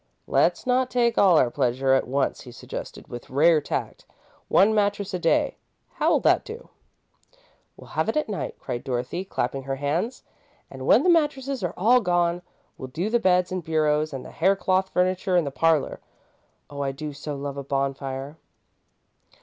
[0.25, 4.03] "Let's not take all our pleasure at once," he suggested, with rare tact.
[4.47, 5.57] "One mattress a day
[5.91, 6.69] how'll that do?"
[7.77, 10.23] "We'll have it at night," cried Dorothy, clapping her hands,
[10.71, 12.41] "and when the mattresses are all gone,
[12.79, 15.99] we'll do the beds and bureaus and the haircloth furniture in the parlour.
[16.67, 18.37] Oh, I do so love a bonfire!"